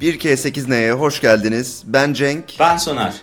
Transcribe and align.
1K8N'ye 0.00 0.92
hoş 0.92 1.20
geldiniz. 1.20 1.82
Ben 1.86 2.12
Cenk. 2.12 2.44
Ben 2.60 2.76
Soner. 2.76 3.14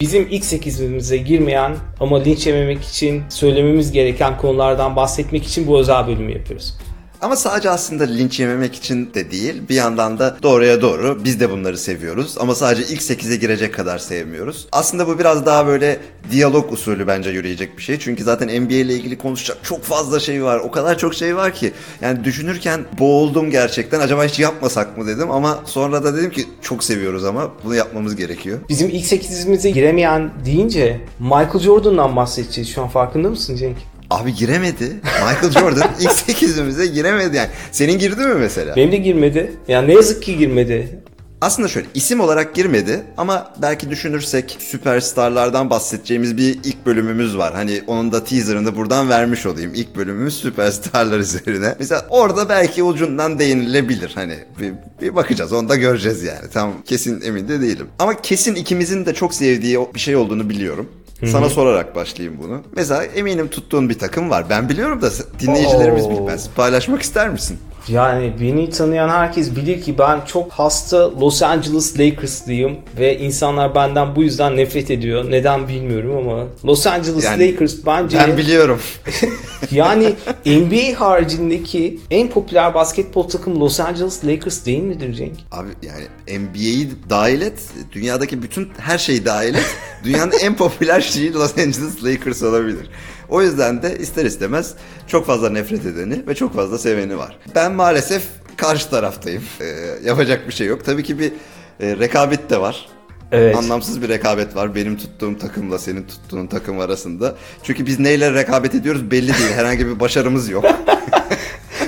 Bizim 0.00 0.26
ilk 0.30 0.44
sekizimize 0.44 1.16
girmeyen 1.16 1.76
ama 2.00 2.22
linç 2.22 2.46
yememek 2.46 2.84
için 2.84 3.22
söylememiz 3.28 3.92
gereken 3.92 4.38
konulardan 4.38 4.96
bahsetmek 4.96 5.46
için 5.46 5.66
bu 5.66 5.78
özel 5.78 6.06
bölümü 6.06 6.32
yapıyoruz. 6.32 6.74
Ama 7.22 7.36
sadece 7.36 7.70
aslında 7.70 8.04
linç 8.04 8.40
yememek 8.40 8.74
için 8.74 9.14
de 9.14 9.30
değil. 9.30 9.62
Bir 9.68 9.74
yandan 9.74 10.18
da 10.18 10.36
doğruya 10.42 10.82
doğru 10.82 11.24
biz 11.24 11.40
de 11.40 11.50
bunları 11.50 11.78
seviyoruz. 11.78 12.36
Ama 12.40 12.54
sadece 12.54 12.94
ilk 12.94 13.00
8'e 13.00 13.36
girecek 13.36 13.74
kadar 13.74 13.98
sevmiyoruz. 13.98 14.68
Aslında 14.72 15.06
bu 15.06 15.18
biraz 15.18 15.46
daha 15.46 15.66
böyle 15.66 15.98
diyalog 16.30 16.72
usulü 16.72 17.06
bence 17.06 17.30
yürüyecek 17.30 17.78
bir 17.78 17.82
şey. 17.82 17.98
Çünkü 17.98 18.24
zaten 18.24 18.62
NBA 18.62 18.74
ile 18.74 18.94
ilgili 18.94 19.18
konuşacak 19.18 19.58
çok 19.62 19.82
fazla 19.82 20.20
şey 20.20 20.44
var. 20.44 20.58
O 20.58 20.70
kadar 20.70 20.98
çok 20.98 21.14
şey 21.14 21.36
var 21.36 21.54
ki. 21.54 21.72
Yani 22.00 22.24
düşünürken 22.24 22.84
boğuldum 22.98 23.50
gerçekten. 23.50 24.00
Acaba 24.00 24.24
hiç 24.24 24.38
yapmasak 24.38 24.98
mı 24.98 25.06
dedim. 25.06 25.30
Ama 25.30 25.58
sonra 25.64 26.04
da 26.04 26.16
dedim 26.16 26.30
ki 26.30 26.44
çok 26.62 26.84
seviyoruz 26.84 27.24
ama 27.24 27.50
bunu 27.64 27.74
yapmamız 27.74 28.16
gerekiyor. 28.16 28.58
Bizim 28.68 28.88
ilk 28.88 29.06
sekizimize 29.06 29.70
giremeyen 29.70 30.30
deyince 30.44 31.00
Michael 31.18 31.58
Jordan'dan 31.58 32.16
bahsedeceğiz. 32.16 32.70
Şu 32.74 32.82
an 32.82 32.88
farkında 32.88 33.28
mısın 33.28 33.56
Cenk? 33.56 33.76
Abi 34.10 34.34
giremedi. 34.34 34.96
Michael 35.04 35.50
Jordan 35.50 35.90
ilk 36.00 36.10
8'imize 36.10 36.84
giremedi 36.86 37.36
yani. 37.36 37.48
Senin 37.72 37.98
girdi 37.98 38.20
mi 38.26 38.34
mesela? 38.34 38.76
Benim 38.76 38.92
de 38.92 38.96
girmedi. 38.96 39.52
Yani 39.68 39.88
ne 39.88 39.94
yazık 39.94 40.22
ki 40.22 40.38
girmedi. 40.38 40.98
Aslında 41.40 41.68
şöyle 41.68 41.86
isim 41.94 42.20
olarak 42.20 42.54
girmedi 42.54 43.02
ama 43.16 43.54
belki 43.62 43.90
düşünürsek 43.90 44.56
süperstarlardan 44.60 45.70
bahsedeceğimiz 45.70 46.36
bir 46.36 46.58
ilk 46.64 46.86
bölümümüz 46.86 47.36
var. 47.38 47.54
Hani 47.54 47.82
onun 47.86 48.12
da 48.12 48.24
teaserını 48.24 48.76
buradan 48.76 49.08
vermiş 49.08 49.46
olayım. 49.46 49.72
İlk 49.74 49.96
bölümümüz 49.96 50.36
süperstarlar 50.36 51.18
üzerine. 51.18 51.74
Mesela 51.78 52.06
orada 52.10 52.48
belki 52.48 52.82
ucundan 52.82 53.38
değinilebilir. 53.38 54.12
Hani 54.14 54.34
bir, 54.60 54.72
bir 55.02 55.16
bakacağız 55.16 55.52
onu 55.52 55.68
da 55.68 55.76
göreceğiz 55.76 56.22
yani. 56.22 56.50
Tam 56.52 56.82
kesin 56.84 57.20
emin 57.20 57.48
de 57.48 57.60
değilim. 57.60 57.86
Ama 57.98 58.22
kesin 58.22 58.54
ikimizin 58.54 59.06
de 59.06 59.14
çok 59.14 59.34
sevdiği 59.34 59.78
bir 59.94 60.00
şey 60.00 60.16
olduğunu 60.16 60.48
biliyorum. 60.50 60.88
Sana 61.26 61.48
sorarak 61.48 61.96
başlayayım 61.96 62.38
bunu. 62.42 62.62
Mesela 62.76 63.04
eminim 63.04 63.48
tuttuğun 63.48 63.88
bir 63.88 63.98
takım 63.98 64.30
var. 64.30 64.44
Ben 64.50 64.68
biliyorum 64.68 65.02
da 65.02 65.10
dinleyicilerimiz 65.40 66.04
Oo. 66.06 66.10
bilmez. 66.10 66.48
Paylaşmak 66.56 67.02
ister 67.02 67.28
misin? 67.28 67.58
Yani 67.88 68.32
beni 68.40 68.70
tanıyan 68.70 69.08
herkes 69.08 69.56
bilir 69.56 69.82
ki 69.82 69.98
ben 69.98 70.20
çok 70.26 70.52
hasta 70.52 71.20
Los 71.20 71.42
Angeles 71.42 71.98
Lakers'lıyım 71.98 72.76
ve 72.98 73.18
insanlar 73.18 73.74
benden 73.74 74.16
bu 74.16 74.22
yüzden 74.22 74.56
nefret 74.56 74.90
ediyor. 74.90 75.30
Neden 75.30 75.68
bilmiyorum 75.68 76.16
ama 76.16 76.46
Los 76.64 76.86
Angeles 76.86 77.24
Yani 77.24 77.52
Lakers 77.52 77.74
bence 77.86 78.18
Ben 78.18 78.36
biliyorum. 78.36 78.80
yani 79.70 80.14
NBA 80.46 81.00
haricindeki 81.00 82.00
en 82.10 82.30
popüler 82.30 82.74
basketbol 82.74 83.28
takımı 83.28 83.60
Los 83.60 83.80
Angeles 83.80 84.24
Lakers 84.24 84.66
değil 84.66 84.82
midir 84.82 85.14
Cenk? 85.14 85.36
Abi 85.52 85.68
yani 85.82 86.38
NBA'yi 86.40 86.88
dahil 87.10 87.40
et, 87.40 87.60
dünyadaki 87.92 88.42
bütün 88.42 88.68
her 88.78 88.98
şeyi 88.98 89.24
dahil 89.24 89.54
et. 89.54 89.76
Dünyanın 90.04 90.32
en 90.42 90.56
popüler 90.56 91.00
şeyi 91.00 91.34
Los 91.34 91.58
Angeles 91.58 92.04
Lakers 92.04 92.42
olabilir. 92.42 92.90
O 93.28 93.42
yüzden 93.42 93.82
de 93.82 93.98
ister 93.98 94.24
istemez 94.24 94.74
çok 95.06 95.26
fazla 95.26 95.50
nefret 95.50 95.86
edeni 95.86 96.26
ve 96.26 96.34
çok 96.34 96.54
fazla 96.54 96.78
seveni 96.78 97.18
var. 97.18 97.38
Ben 97.54 97.72
maalesef 97.72 98.22
karşı 98.56 98.90
taraftayım. 98.90 99.42
Ee, 99.60 99.64
yapacak 100.04 100.48
bir 100.48 100.52
şey 100.52 100.66
yok. 100.66 100.84
Tabii 100.84 101.02
ki 101.02 101.18
bir 101.18 101.32
e, 101.80 101.96
rekabet 101.96 102.50
de 102.50 102.60
var. 102.60 102.88
Evet. 103.32 103.56
Anlamsız 103.56 104.02
bir 104.02 104.08
rekabet 104.08 104.56
var 104.56 104.74
benim 104.74 104.96
tuttuğum 104.96 105.38
takımla 105.38 105.78
senin 105.78 106.02
tuttuğun 106.02 106.46
takım 106.46 106.80
arasında. 106.80 107.34
Çünkü 107.62 107.86
biz 107.86 107.98
neyle 107.98 108.34
rekabet 108.34 108.74
ediyoruz 108.74 109.10
belli 109.10 109.38
değil. 109.38 109.52
Herhangi 109.54 109.86
bir 109.86 110.00
başarımız 110.00 110.48
yok. 110.48 110.64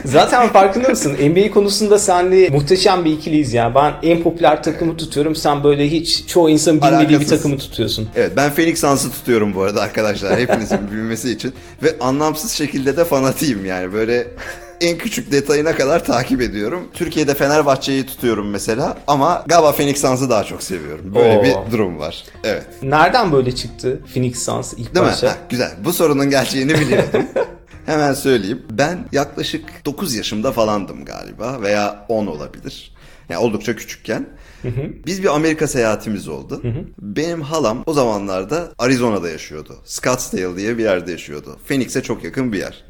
Zaten 0.04 0.48
farkında 0.48 0.88
mısın? 0.88 1.12
NBA 1.12 1.50
konusunda 1.50 1.98
senle 1.98 2.48
muhteşem 2.48 3.04
bir 3.04 3.12
ikiliyiz 3.12 3.52
yani. 3.52 3.74
Ben 3.74 3.94
en 4.02 4.22
popüler 4.22 4.62
takımı 4.62 4.96
tutuyorum. 4.96 5.36
Sen 5.36 5.64
böyle 5.64 5.90
hiç 5.90 6.26
çoğu 6.26 6.50
insanın 6.50 6.82
bilmediği 6.82 7.20
bir 7.20 7.26
takımı 7.26 7.58
tutuyorsun. 7.58 8.08
Evet 8.16 8.32
ben 8.36 8.50
Phoenix 8.50 8.80
Suns'ı 8.80 9.10
tutuyorum 9.10 9.54
bu 9.54 9.62
arada 9.62 9.82
arkadaşlar 9.82 10.38
hepinizin 10.40 10.90
bilmesi 10.92 11.30
için. 11.30 11.52
Ve 11.82 11.96
anlamsız 12.00 12.52
şekilde 12.52 12.96
de 12.96 13.04
fanatiyim 13.04 13.64
yani 13.66 13.92
böyle 13.92 14.26
en 14.80 14.98
küçük 14.98 15.32
detayına 15.32 15.74
kadar 15.76 16.04
takip 16.04 16.40
ediyorum. 16.40 16.88
Türkiye'de 16.94 17.34
Fenerbahçe'yi 17.34 18.06
tutuyorum 18.06 18.50
mesela 18.50 18.98
ama 19.06 19.44
galiba 19.46 19.72
Phoenix 19.72 20.00
Suns'ı 20.00 20.30
daha 20.30 20.44
çok 20.44 20.62
seviyorum. 20.62 21.14
Böyle 21.14 21.38
Oo. 21.38 21.44
bir 21.44 21.72
durum 21.72 21.98
var. 21.98 22.24
Evet. 22.44 22.64
Nereden 22.82 23.32
böyle 23.32 23.54
çıktı 23.54 24.00
Phoenix 24.14 24.44
Suns 24.44 24.72
ilk 24.72 24.94
Değil 24.94 25.06
başta? 25.06 25.26
mi? 25.26 25.32
Heh, 25.32 25.36
güzel. 25.50 25.70
Bu 25.84 25.92
sorunun 25.92 26.30
gerçeğini 26.30 26.74
biliyordum. 26.74 27.22
Hemen 27.86 28.14
söyleyeyim. 28.14 28.62
Ben 28.70 28.98
yaklaşık 29.12 29.64
9 29.84 30.14
yaşımda 30.14 30.52
falandım 30.52 31.04
galiba 31.04 31.62
veya 31.62 32.06
10 32.08 32.26
olabilir. 32.26 32.94
Yani 33.28 33.38
oldukça 33.40 33.76
küçükken. 33.76 34.28
Biz 35.06 35.22
bir 35.22 35.34
Amerika 35.34 35.66
seyahatimiz 35.66 36.28
oldu. 36.28 36.62
Benim 36.98 37.40
halam 37.42 37.82
o 37.86 37.92
zamanlarda 37.92 38.68
Arizona'da 38.78 39.28
yaşıyordu. 39.30 39.76
Scottsdale 39.84 40.56
diye 40.56 40.78
bir 40.78 40.82
yerde 40.82 41.10
yaşıyordu. 41.10 41.58
Phoenix'e 41.68 42.02
çok 42.02 42.24
yakın 42.24 42.52
bir 42.52 42.58
yer. 42.58 42.84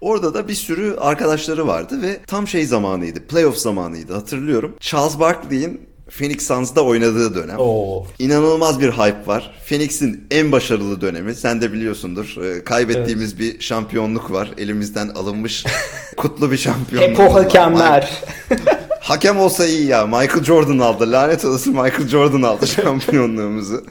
Orada 0.00 0.34
da 0.34 0.48
bir 0.48 0.54
sürü 0.54 0.96
arkadaşları 1.00 1.66
vardı 1.66 2.02
ve 2.02 2.20
tam 2.26 2.48
şey 2.48 2.66
zamanıydı. 2.66 3.26
Playoff 3.26 3.56
zamanıydı 3.56 4.14
hatırlıyorum. 4.14 4.76
Charles 4.80 5.18
Barkley'in 5.18 5.80
Phoenix 6.18 6.46
Suns'da 6.46 6.84
oynadığı 6.84 7.34
dönem. 7.34 7.58
Oo. 7.58 8.06
İnanılmaz 8.18 8.80
bir 8.80 8.90
hype 8.90 9.26
var. 9.26 9.54
Phoenix'in 9.68 10.26
en 10.30 10.52
başarılı 10.52 11.00
dönemi. 11.00 11.34
Sen 11.34 11.60
de 11.60 11.72
biliyorsundur. 11.72 12.36
Ee, 12.44 12.64
kaybettiğimiz 12.64 13.38
bir 13.38 13.60
şampiyonluk 13.60 14.30
var. 14.32 14.50
Elimizden 14.58 15.08
alınmış 15.08 15.64
kutlu 16.16 16.50
bir 16.50 16.56
şampiyonluk. 16.56 17.10
Hep 17.10 17.20
o 17.20 17.34
hakemler. 17.34 18.10
Hakem 19.00 19.40
olsa 19.40 19.66
iyi 19.66 19.86
ya. 19.86 20.06
Michael 20.06 20.44
Jordan 20.44 20.78
aldı. 20.78 21.12
Lanet 21.12 21.44
olası 21.44 21.70
Michael 21.70 22.08
Jordan 22.08 22.42
aldı 22.42 22.66
şampiyonluğumuzu. 22.82 23.84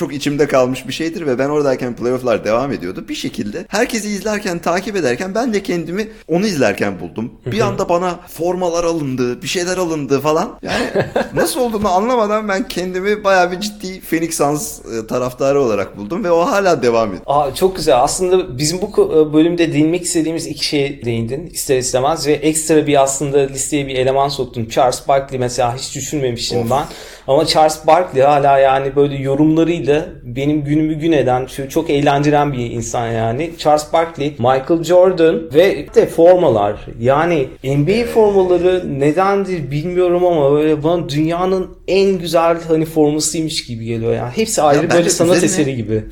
Çok 0.00 0.14
içimde 0.14 0.48
kalmış 0.48 0.88
bir 0.88 0.92
şeydir 0.92 1.26
ve 1.26 1.38
ben 1.38 1.48
oradayken 1.48 1.96
playofflar 1.96 2.44
devam 2.44 2.72
ediyordu. 2.72 3.04
Bir 3.08 3.14
şekilde 3.14 3.64
herkesi 3.68 4.08
izlerken, 4.08 4.58
takip 4.58 4.96
ederken 4.96 5.34
ben 5.34 5.54
de 5.54 5.62
kendimi 5.62 6.08
onu 6.28 6.46
izlerken 6.46 7.00
buldum. 7.00 7.32
Bir 7.46 7.60
anda 7.60 7.88
bana 7.88 8.20
formalar 8.28 8.84
alındı, 8.84 9.42
bir 9.42 9.48
şeyler 9.48 9.76
alındı 9.76 10.20
falan. 10.20 10.58
Yani 10.62 10.86
nasıl 11.34 11.60
olduğunu 11.60 11.88
anlamadan 11.88 12.48
ben 12.48 12.68
kendimi 12.68 13.24
bayağı 13.24 13.52
bir 13.52 13.60
ciddi 13.60 14.00
Phoenix 14.00 14.36
Suns 14.36 14.78
e, 14.78 15.06
taraftarı 15.06 15.60
olarak 15.60 15.96
buldum 15.96 16.24
ve 16.24 16.30
o 16.30 16.40
hala 16.40 16.82
devam 16.82 17.08
ediyor. 17.08 17.22
Aa, 17.26 17.54
çok 17.54 17.76
güzel. 17.76 18.02
Aslında 18.02 18.58
bizim 18.58 18.82
bu 18.82 18.86
ko- 18.86 19.32
bölümde 19.32 19.72
değinmek 19.72 20.02
istediğimiz 20.02 20.46
iki 20.46 20.64
şeye 20.66 21.04
değindin 21.04 21.46
ister 21.46 21.78
istemez 21.78 22.26
ve 22.26 22.32
ekstra 22.32 22.86
bir 22.86 23.02
aslında 23.02 23.38
listeye 23.38 23.86
bir 23.86 23.94
eleman 23.94 24.28
soktun. 24.28 24.66
Charles 24.66 25.08
Barkley 25.08 25.38
mesela 25.40 25.76
hiç 25.76 25.94
düşünmemiştim 25.94 26.70
ben. 26.70 26.84
Ama 27.26 27.46
Charles 27.46 27.86
Barkley 27.86 28.22
hala 28.22 28.58
yani 28.58 28.96
böyle 28.96 29.16
yorumlarıyla 29.16 29.89
benim 30.22 30.64
günümü 30.64 30.94
gün 30.94 31.12
eden, 31.12 31.46
şu 31.46 31.68
çok 31.68 31.90
eğlendiren 31.90 32.52
bir 32.52 32.70
insan 32.70 33.08
yani. 33.10 33.50
Charles 33.58 33.92
Barkley, 33.92 34.28
Michael 34.38 34.82
Jordan 34.82 35.40
ve 35.54 35.86
de 35.94 36.06
formalar. 36.06 36.76
Yani 37.00 37.48
NBA 37.64 38.06
formaları 38.06 39.00
nedendir 39.00 39.70
bilmiyorum 39.70 40.24
ama 40.24 40.52
böyle 40.52 40.84
bana 40.84 41.08
dünyanın 41.08 41.70
en 41.88 42.18
güzel 42.18 42.58
hani 42.68 42.84
formasıymış 42.84 43.66
gibi 43.66 43.84
geliyor 43.84 44.14
yani. 44.14 44.30
Hepsi 44.34 44.62
ayrı 44.62 44.82
bence 44.82 44.94
böyle 44.94 45.10
sanat 45.10 45.44
eseri 45.44 45.76
gibi. 45.76 46.04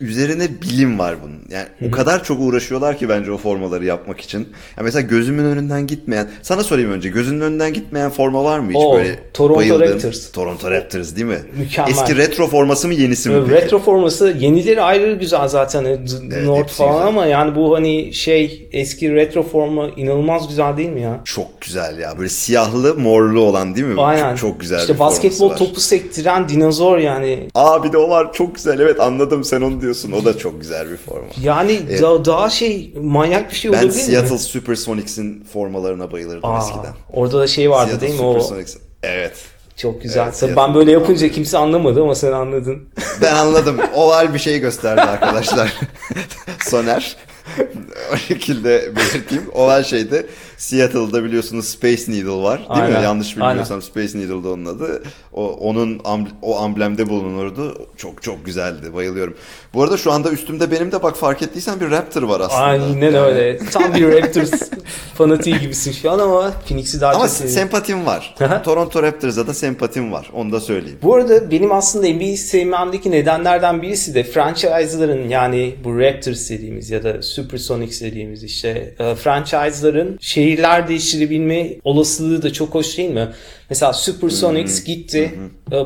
Üzerine 0.00 0.48
bilim 0.62 0.98
var 0.98 1.16
bunun. 1.22 1.38
Yani 1.50 1.66
o 1.88 1.90
kadar 1.90 2.24
çok 2.24 2.40
uğraşıyorlar 2.40 2.98
ki 2.98 3.08
bence 3.08 3.32
o 3.32 3.36
formaları 3.38 3.84
yapmak 3.84 4.20
için. 4.20 4.38
Ya 4.76 4.82
mesela 4.84 5.00
gözümün 5.00 5.44
önünden 5.44 5.86
gitmeyen, 5.86 6.28
sana 6.42 6.62
sorayım 6.62 6.92
önce 6.92 7.08
gözünün 7.08 7.40
önünden 7.40 7.72
gitmeyen 7.72 8.10
forma 8.10 8.44
var 8.44 8.58
mı 8.58 8.68
hiç 8.70 8.76
Oo, 8.76 8.96
böyle 8.96 9.18
Toronto 9.34 9.58
bayıldığın? 9.58 9.94
Raptors. 9.94 10.32
Toronto 10.32 10.70
Raptors 10.70 11.16
değil 11.16 11.26
mi? 11.26 11.38
Mükemmel. 11.58 11.90
Eski 11.90 12.16
retro 12.16 12.46
forması 12.46 12.88
mı 12.88 12.94
yenisi 12.94 13.28
mi 13.28 13.34
Böyle 13.34 13.46
peki? 13.46 13.64
Retro 13.64 13.78
forması 13.78 14.28
yenileri 14.38 14.82
ayrı 14.82 15.14
güzel 15.14 15.48
zaten 15.48 15.84
hani 15.84 15.98
D- 16.30 16.46
North 16.46 16.72
falan 16.72 16.92
güzel. 16.92 17.06
ama 17.06 17.26
yani 17.26 17.54
bu 17.54 17.76
hani 17.76 18.14
şey 18.14 18.68
eski 18.72 19.14
retro 19.14 19.42
forma 19.42 19.88
inanılmaz 19.96 20.48
güzel 20.48 20.76
değil 20.76 20.90
mi 20.90 21.00
ya? 21.00 21.20
Çok 21.24 21.60
güzel 21.60 21.98
ya. 21.98 22.18
Böyle 22.18 22.28
siyahlı 22.28 22.94
morlu 22.94 23.40
olan 23.40 23.74
değil 23.74 23.86
mi? 23.86 24.00
Aynen. 24.02 24.30
Çok, 24.36 24.38
çok 24.38 24.60
güzel 24.60 24.78
İşte 24.80 24.98
basketbol 24.98 25.56
topu 25.56 25.80
sektiren 25.80 26.48
dinozor 26.48 26.98
yani. 26.98 27.48
Aa 27.54 27.84
bir 27.84 27.92
de 27.92 27.98
o 27.98 28.10
var 28.10 28.32
çok 28.32 28.54
güzel 28.54 28.78
evet 28.80 29.00
anladım 29.00 29.44
sen 29.44 29.60
onu 29.60 29.70
diyorsun. 29.80 29.87
O 30.16 30.24
da 30.24 30.38
çok 30.38 30.60
güzel 30.60 30.90
bir 30.90 30.96
forma. 30.96 31.26
Yani 31.42 32.00
da- 32.02 32.24
daha 32.24 32.50
şey 32.50 32.94
manyak 33.02 33.50
bir 33.50 33.56
şey 33.56 33.72
Ben 33.72 33.76
olabilir 33.76 33.94
mi? 33.94 34.02
Seattle 34.02 34.38
Supersonics'in 34.38 35.44
formalarına 35.52 36.12
bayılırdım 36.12 36.50
Aa, 36.50 36.58
eskiden. 36.58 36.94
orada 37.12 37.38
da 37.40 37.46
şey 37.46 37.70
vardı 37.70 37.90
Seattle 37.90 38.08
değil 38.08 38.20
mi 38.20 38.26
o? 38.26 38.32
Supersonics. 38.32 38.76
Evet. 39.02 39.36
Çok 39.76 40.02
güzel. 40.02 40.24
Evet, 40.24 40.36
Tabii 40.40 40.56
ben 40.56 40.74
böyle 40.74 40.92
yapınca 40.92 41.28
kimse 41.28 41.58
anlamadı 41.58 42.02
ama 42.02 42.14
sen 42.14 42.32
anladın. 42.32 42.88
Ben 43.22 43.34
anladım. 43.34 43.76
Oval 43.94 44.34
bir 44.34 44.38
şey 44.38 44.58
gösterdi 44.58 45.00
arkadaşlar. 45.00 45.72
Soner. 46.68 47.16
o 48.14 48.16
şekilde 48.16 48.92
belirteyim. 48.96 49.44
Olan 49.54 49.82
şeyde 49.82 50.26
Seattle'da 50.56 51.24
biliyorsunuz 51.24 51.68
Space 51.68 52.02
Needle 52.12 52.42
var. 52.42 52.58
Değil 52.58 52.68
Aynen. 52.70 52.98
mi? 52.98 53.04
Yanlış 53.04 53.36
bilmiyorsam 53.36 53.76
Aynen. 53.76 53.80
Space 54.06 54.18
Needle'da 54.18 54.48
onun 54.48 54.64
adı. 54.66 55.02
O, 55.38 55.46
onun 55.60 56.00
o 56.42 56.56
amblemde 56.58 57.08
bulunurdu. 57.08 57.86
Çok 57.96 58.22
çok 58.22 58.44
güzeldi. 58.46 58.94
Bayılıyorum. 58.94 59.34
Bu 59.74 59.82
arada 59.82 59.96
şu 59.96 60.12
anda 60.12 60.30
üstümde 60.30 60.70
benim 60.70 60.92
de 60.92 61.02
bak 61.02 61.16
fark 61.16 61.42
ettiysen 61.42 61.80
bir 61.80 61.90
Raptor 61.90 62.22
var 62.22 62.40
aslında. 62.40 62.60
Aynen 62.62 63.00
Yani- 63.00 63.18
öyle. 63.18 63.58
Tam 63.58 63.94
bir 63.94 64.08
Raptors 64.12 64.50
fanatiği 65.14 65.58
gibisin 65.58 65.92
şu 65.92 66.10
an 66.10 66.18
ama 66.18 66.52
Phoenix'i 66.68 67.00
daha 67.00 67.12
Ama 67.14 67.20
çok 67.20 67.30
seviyorum. 67.30 67.54
sempatim 67.60 68.06
var. 68.06 68.34
Toronto 68.64 69.02
Raptors'a 69.02 69.46
da 69.46 69.54
sempatim 69.54 70.12
var. 70.12 70.30
Onu 70.34 70.52
da 70.52 70.60
söyleyeyim. 70.60 70.98
Bu 71.02 71.14
arada 71.14 71.50
benim 71.50 71.72
aslında 71.72 72.06
NBA'yi 72.08 72.36
sevmemdeki 72.36 73.10
nedenlerden 73.10 73.82
birisi 73.82 74.14
de 74.14 74.22
franchise'ların 74.24 75.28
yani 75.28 75.74
bu 75.84 75.98
Raptors 76.00 76.50
dediğimiz 76.50 76.90
ya 76.90 77.02
da 77.04 77.22
Supersonics 77.22 78.00
dediğimiz 78.00 78.44
işte 78.44 78.94
e, 78.98 79.14
franchise'ların 79.14 80.18
şehirler 80.20 80.88
değiştirebilme 80.88 81.70
olasılığı 81.84 82.42
da 82.42 82.52
çok 82.52 82.74
hoş 82.74 82.98
değil 82.98 83.10
mi? 83.10 83.28
Mesela 83.70 83.92
Supersonics 83.92 84.84
gitti 84.84 85.27
e, 85.72 85.76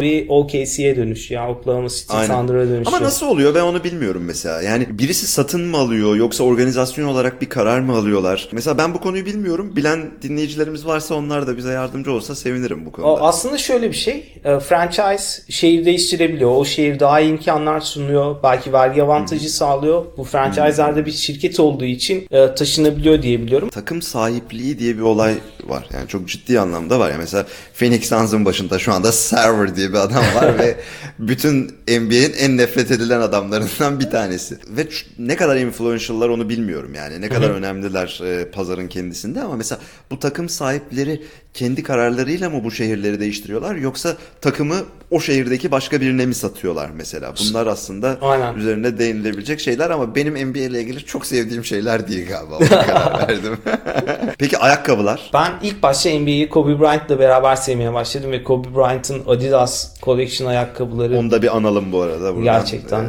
bir 0.00 0.26
OKC'ye 0.28 0.96
dönüşüyor. 0.96 1.48
Oklahoma 1.48 1.88
City 1.88 2.16
Aynen. 2.16 2.26
Thunder'a 2.28 2.60
dönüşüyor. 2.68 2.86
Ama 2.86 3.02
nasıl 3.02 3.26
oluyor 3.26 3.54
ben 3.54 3.60
onu 3.60 3.84
bilmiyorum 3.84 4.22
mesela. 4.26 4.62
Yani 4.62 4.86
birisi 4.98 5.26
satın 5.26 5.60
mı 5.64 5.76
alıyor 5.76 6.16
yoksa 6.16 6.44
organizasyon 6.44 7.08
olarak 7.08 7.42
bir 7.42 7.48
karar 7.48 7.80
mı 7.80 7.96
alıyorlar? 7.96 8.48
Mesela 8.52 8.78
ben 8.78 8.94
bu 8.94 9.00
konuyu 9.00 9.26
bilmiyorum. 9.26 9.76
Bilen 9.76 10.10
dinleyicilerimiz 10.22 10.86
varsa 10.86 11.14
onlar 11.14 11.46
da 11.46 11.56
bize 11.56 11.72
yardımcı 11.72 12.12
olsa 12.12 12.34
sevinirim 12.34 12.84
bu 12.86 12.88
O 12.88 12.92
konuda. 12.92 13.20
aslında 13.22 13.58
şöyle 13.58 13.88
bir 13.90 13.96
şey. 13.96 14.32
e, 14.44 14.58
Franchise 14.60 15.42
şehir 15.52 15.84
değiştirebiliyor. 15.84 16.50
O 16.56 16.64
şehir 16.64 17.00
daha 17.00 17.20
iyi 17.20 17.30
imkanlar 17.30 17.80
sunuyor. 17.80 18.36
Belki 18.42 18.72
vergi 18.72 19.02
avantajı 19.02 19.48
sağlıyor. 19.50 20.04
Bu 20.16 20.24
franchise'larda 20.24 21.06
bir 21.06 21.12
şirket 21.12 21.60
olduğu 21.60 21.84
için 21.84 22.26
e, 22.30 22.54
taşınabiliyor 22.54 23.22
diyebiliyorum. 23.22 23.68
Takım 23.68 24.02
sahipliği 24.02 24.78
diye 24.78 24.96
bir 24.96 25.02
olay 25.02 25.34
var. 25.68 25.88
Yani 25.92 26.08
çok 26.08 26.28
ciddi 26.28 26.60
anlamda 26.60 26.98
var. 26.98 27.10
Yani 27.10 27.20
mesela 27.20 27.46
Phoenix 27.74 28.08
Suns'ın 28.08 28.44
başında 28.44 28.78
şu 28.78 28.92
anda 28.92 29.12
Server 29.12 29.76
diye 29.76 29.88
bir 29.88 29.98
adam 29.98 30.24
var 30.34 30.58
ve 30.58 30.76
bütün 31.18 31.64
NBA'in 31.88 32.32
en 32.32 32.56
nefret 32.56 32.90
edilen 32.90 33.20
adamlarından 33.20 34.00
bir 34.00 34.10
tanesi. 34.10 34.58
Ve 34.68 34.88
ne 35.18 35.36
kadar 35.36 35.56
influential'lar 35.56 36.28
onu 36.28 36.48
bilmiyorum 36.48 36.94
yani. 36.94 37.20
Ne 37.20 37.28
kadar 37.28 37.50
önemliler 37.50 38.20
e, 38.24 38.50
pazarın 38.50 38.88
kendisinde 38.88 39.40
ama 39.40 39.56
mesela 39.56 39.80
bu 40.10 40.18
takım 40.18 40.48
sahipleri 40.48 41.22
kendi 41.54 41.82
kararlarıyla 41.82 42.50
mı 42.50 42.64
bu 42.64 42.70
şehirleri 42.70 43.20
değiştiriyorlar 43.20 43.74
yoksa 43.74 44.16
takımı 44.40 44.76
o 45.10 45.20
şehirdeki 45.20 45.70
başka 45.70 46.00
birine 46.00 46.26
mi 46.26 46.34
satıyorlar 46.34 46.90
mesela? 46.94 47.32
Bunlar 47.40 47.66
aslında 47.66 48.18
Aynen. 48.22 48.54
üzerine 48.54 48.98
değinilebilecek 48.98 49.60
şeyler 49.60 49.90
ama 49.90 50.14
benim 50.14 50.34
NBA 50.50 50.58
ile 50.58 50.80
ilgili 50.80 51.04
çok 51.04 51.26
sevdiğim 51.26 51.64
şeyler 51.64 52.08
değil 52.08 52.28
galiba. 52.28 52.56
Ona 52.56 52.68
karar 52.86 53.28
verdim. 53.28 53.56
Peki 54.38 54.58
ayakkabılar? 54.58 55.30
Ben 55.34 55.52
ilk 55.62 55.82
başta 55.82 56.10
NBA'yi 56.10 56.48
Kobe 56.48 56.80
Bryant'la 56.80 57.18
beraber 57.18 57.56
sevmeye 57.56 57.92
başladım 57.92 58.30
ve 58.32 58.42
Kobe 58.44 58.74
Bryant'ın 58.74 59.22
Adidas 59.26 60.00
Collection 60.02 60.48
ayakkabıları 60.48 61.18
Onu 61.18 61.30
da 61.30 61.42
bir 61.42 61.56
analım 61.56 61.92
bu 61.92 62.02
arada. 62.02 62.36
Buradan. 62.36 62.44
Gerçekten. 62.44 63.04
Ee, 63.04 63.08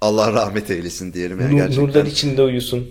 Allah 0.00 0.32
rahmet 0.32 0.70
eylesin 0.70 1.12
diyelim. 1.12 1.40
Yani 1.40 1.52
nur- 1.52 1.56
gerçekten. 1.56 1.84
nurlar 1.84 2.04
içinde 2.06 2.42
uyusun. 2.42 2.86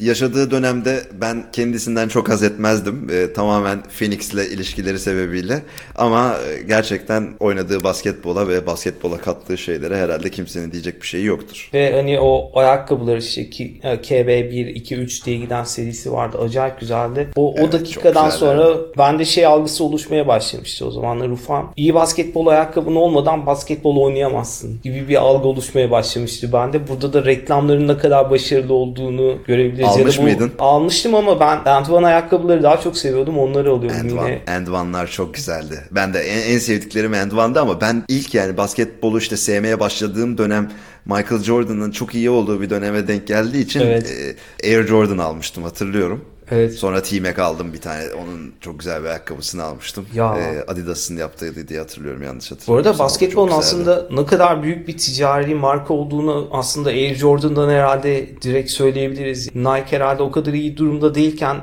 Yaşadığı 0.00 0.50
dönemde 0.50 1.00
ben 1.20 1.44
kendisinden 1.52 2.08
çok 2.08 2.28
haz 2.28 2.42
etmezdim. 2.42 3.08
Ee, 3.12 3.32
tamamen 3.32 3.82
Phoenix'le 3.98 4.52
ilişkileri 4.52 4.98
sebebiyle. 4.98 5.62
Ama 5.96 6.34
e, 6.34 6.62
gerçekten 6.62 7.28
oynadığı 7.40 7.84
basketbola 7.84 8.48
ve 8.48 8.66
basketbola 8.66 9.18
kattığı 9.18 9.58
şeylere 9.58 9.96
herhalde 9.96 10.30
kimsenin 10.30 10.72
diyecek 10.72 11.02
bir 11.02 11.06
şeyi 11.06 11.24
yoktur. 11.24 11.70
Ve 11.74 11.92
hani 11.92 12.20
o 12.20 12.50
ayakkabılar 12.54 13.16
işte 13.16 13.50
ki, 13.50 13.80
e, 13.82 13.94
KB1, 13.94 14.70
2, 14.70 14.96
3 14.96 15.26
diye 15.26 15.36
giden 15.36 15.64
serisi 15.64 16.12
vardı. 16.12 16.38
Acayip 16.38 16.80
güzeldi. 16.80 17.28
O, 17.36 17.52
o 17.52 17.54
Evet, 17.58 17.72
dakikadan 17.72 18.30
sonra 18.30 18.76
bende 18.98 19.24
şey 19.24 19.46
algısı 19.46 19.84
oluşmaya 19.84 20.28
başlamıştı 20.28 20.86
o 20.86 20.90
zamanlar 20.90 21.28
Ufam. 21.28 21.72
İyi 21.76 21.94
basketbol 21.94 22.46
ayakkabın 22.46 22.94
olmadan 22.94 23.46
basketbol 23.46 23.96
oynayamazsın 23.96 24.80
gibi 24.82 25.08
bir 25.08 25.16
algı 25.16 25.48
oluşmaya 25.48 25.90
başlamıştı 25.90 26.52
bende. 26.52 26.88
Burada 26.88 27.12
da 27.12 27.24
reklamların 27.24 27.88
ne 27.88 27.98
kadar 27.98 28.30
başarılı 28.30 28.74
olduğunu 28.74 29.38
görebiliriz. 29.46 29.87
Almış 29.88 30.16
ya 30.16 30.22
da 30.22 30.26
bu, 30.26 30.30
mıydın? 30.30 30.52
Almıştım 30.58 31.14
ama 31.14 31.40
ben 31.40 31.70
Antoine 31.70 32.06
ayakkabıları 32.06 32.62
daha 32.62 32.80
çok 32.80 32.96
seviyordum. 32.96 33.38
Onları 33.38 33.70
alıyordum 33.70 34.00
And 34.00 34.10
yine. 34.10 34.20
One. 34.20 34.78
One'lar 34.78 35.06
çok 35.06 35.34
güzeldi. 35.34 35.84
Ben 35.90 36.14
de 36.14 36.20
en, 36.20 36.52
en 36.54 36.58
sevdiklerim 36.58 37.14
And 37.14 37.32
One'dı 37.32 37.60
ama 37.60 37.80
ben 37.80 38.02
ilk 38.08 38.34
yani 38.34 38.56
basketbolu 38.56 39.18
işte 39.18 39.36
sevmeye 39.36 39.80
başladığım 39.80 40.38
dönem 40.38 40.70
Michael 41.04 41.42
Jordan'ın 41.42 41.90
çok 41.90 42.14
iyi 42.14 42.30
olduğu 42.30 42.60
bir 42.60 42.70
döneme 42.70 43.08
denk 43.08 43.26
geldiği 43.26 43.64
için 43.64 43.80
Evet. 43.80 44.14
e, 44.62 44.76
Air 44.76 44.86
Jordan 44.86 45.18
almıştım 45.18 45.62
hatırlıyorum. 45.62 46.24
Evet. 46.50 46.74
Sonra 46.74 47.02
T-Mac 47.02 47.42
aldım 47.42 47.72
bir 47.72 47.80
tane. 47.80 48.02
Onun 48.22 48.52
çok 48.60 48.78
güzel 48.78 49.02
bir 49.02 49.08
ayakkabısını 49.08 49.62
almıştım. 49.62 50.06
Ya. 50.14 50.36
E, 50.38 50.70
Adidas'ın 50.70 51.16
yaptığıydı 51.16 51.68
diye 51.68 51.78
hatırlıyorum 51.78 52.22
yanlış 52.22 52.50
Bu 52.50 52.54
hatırlamıyorsam. 52.54 52.90
arada 52.92 53.02
Ama 53.02 53.08
basketbolun 53.08 53.52
aslında 53.52 54.06
ne 54.10 54.26
kadar 54.26 54.62
büyük 54.62 54.88
bir 54.88 54.96
ticari 54.96 55.54
marka 55.54 55.94
olduğunu 55.94 56.48
aslında 56.52 56.88
Air 56.88 57.14
Jordan'dan 57.14 57.70
herhalde 57.70 58.28
direkt 58.42 58.70
söyleyebiliriz. 58.70 59.54
Nike 59.54 59.96
herhalde 59.96 60.22
o 60.22 60.30
kadar 60.30 60.52
iyi 60.52 60.76
durumda 60.76 61.14
değilken 61.14 61.56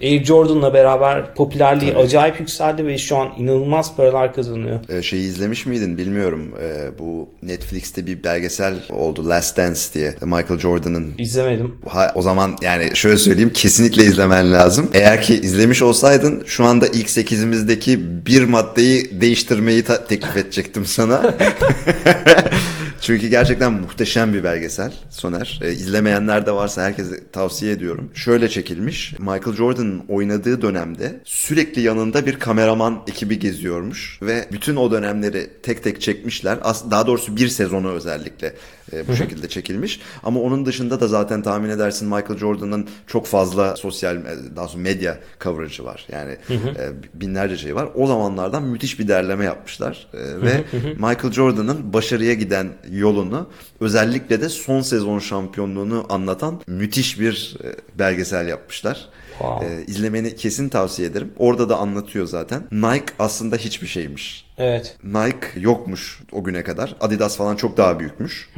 Air 0.00 0.24
Jordan'la 0.24 0.74
beraber 0.74 1.34
popülerliği 1.34 1.96
acayip 1.96 2.40
yükseldi 2.40 2.86
ve 2.86 2.98
şu 2.98 3.16
an 3.16 3.28
inanılmaz 3.38 3.96
paralar 3.96 4.34
kazanıyor. 4.34 4.80
E, 4.88 5.02
şeyi 5.02 5.22
izlemiş 5.28 5.66
miydin 5.66 5.98
bilmiyorum. 5.98 6.52
E, 6.62 6.98
bu 6.98 7.28
Netflix'te 7.42 8.06
bir 8.06 8.24
belgesel 8.24 8.74
oldu 8.90 9.28
Last 9.28 9.56
Dance 9.56 9.80
diye. 9.94 10.14
Michael 10.22 10.58
Jordan'ın 10.58 11.14
İzlemedim. 11.18 11.74
Ha, 11.88 12.12
o 12.14 12.22
zaman 12.22 12.56
yani 12.62 12.96
şöyle 12.96 13.18
söyleyeyim 13.18 13.50
kesinlikle 13.54 14.04
izlemen 14.32 14.52
lazım. 14.52 14.90
Eğer 14.94 15.22
ki 15.22 15.34
izlemiş 15.34 15.82
olsaydın 15.82 16.42
şu 16.46 16.64
anda 16.64 16.86
ilk 16.86 17.08
8'imizdeki 17.08 18.26
bir 18.26 18.44
maddeyi 18.44 19.20
değiştirmeyi 19.20 19.84
teklif 20.08 20.36
edecektim 20.36 20.86
sana. 20.86 21.34
Çünkü 23.00 23.28
gerçekten 23.28 23.72
muhteşem 23.72 24.34
bir 24.34 24.44
belgesel 24.44 24.92
Soner. 25.10 25.60
E, 25.62 25.72
izlemeyenler 25.72 26.46
de 26.46 26.52
varsa 26.52 26.82
herkese 26.82 27.30
tavsiye 27.32 27.72
ediyorum. 27.72 28.10
Şöyle 28.14 28.48
çekilmiş. 28.48 29.12
Michael 29.18 29.56
Jordan'ın 29.56 30.02
oynadığı 30.08 30.62
dönemde 30.62 31.20
sürekli 31.24 31.82
yanında 31.82 32.26
bir 32.26 32.38
kameraman 32.38 33.02
ekibi 33.08 33.38
geziyormuş 33.38 34.18
ve 34.22 34.48
bütün 34.52 34.76
o 34.76 34.90
dönemleri 34.90 35.50
tek 35.62 35.84
tek 35.84 36.00
çekmişler. 36.00 36.58
As- 36.62 36.90
daha 36.90 37.06
doğrusu 37.06 37.36
bir 37.36 37.48
sezonu 37.48 37.90
özellikle 37.90 38.54
e, 38.92 39.08
bu 39.08 39.16
şekilde 39.16 39.48
çekilmiş. 39.48 40.00
Ama 40.22 40.40
onun 40.40 40.66
dışında 40.66 41.00
da 41.00 41.08
zaten 41.08 41.42
tahmin 41.42 41.70
edersin 41.70 42.08
Michael 42.08 42.38
Jordan'ın 42.38 42.88
çok 43.06 43.26
fazla 43.26 43.76
sosyal 43.76 44.16
daha 44.56 44.68
sonra 44.68 44.82
medya 44.82 45.18
coverage'ı 45.40 45.84
var. 45.84 46.06
Yani 46.12 46.36
e, 46.50 46.90
binlerce 47.14 47.56
şey 47.56 47.74
var. 47.74 47.88
O 47.94 48.06
zamanlardan 48.06 48.62
müthiş 48.62 48.98
bir 48.98 49.08
derleme 49.08 49.44
yapmışlar. 49.44 50.06
E, 50.14 50.18
ve 50.42 50.64
Michael 50.94 51.32
Jordan'ın 51.32 51.92
başarıya 51.92 52.34
giden 52.34 52.68
yolunu 52.90 53.48
özellikle 53.80 54.40
de 54.40 54.48
son 54.48 54.80
sezon 54.80 55.18
şampiyonluğunu 55.18 56.06
anlatan 56.08 56.60
müthiş 56.66 57.20
bir 57.20 57.56
e, 57.64 57.98
belgesel 57.98 58.48
yapmışlar. 58.48 59.08
Wow. 59.38 59.66
E, 59.66 59.84
izlemeni 59.86 60.36
kesin 60.36 60.68
tavsiye 60.68 61.08
ederim. 61.08 61.32
Orada 61.38 61.68
da 61.68 61.76
anlatıyor 61.76 62.26
zaten. 62.26 62.62
Nike 62.72 63.14
aslında 63.18 63.56
hiçbir 63.56 63.86
şeymiş. 63.86 64.46
Evet. 64.58 64.96
Nike 65.04 65.46
yokmuş 65.56 66.20
o 66.32 66.44
güne 66.44 66.62
kadar. 66.62 66.96
Adidas 67.00 67.36
falan 67.36 67.56
çok 67.56 67.76
daha 67.76 68.00
büyükmüş. 68.00 68.48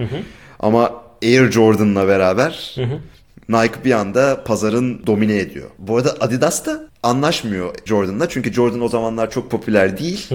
Ama 0.60 1.02
Air 1.22 1.50
Jordan'la 1.50 2.08
beraber 2.08 2.76
Nike 3.48 3.84
bir 3.84 3.92
anda 3.92 4.44
pazarın 4.44 5.06
domine 5.06 5.36
ediyor. 5.36 5.70
Bu 5.78 5.96
arada 5.96 6.16
Adidas 6.20 6.66
da 6.66 6.88
anlaşmıyor 7.04 7.74
Jordan'la. 7.84 8.28
Çünkü 8.28 8.52
Jordan 8.52 8.80
o 8.80 8.88
zamanlar 8.88 9.30
çok 9.30 9.50
popüler 9.50 9.98
değil. 9.98 10.28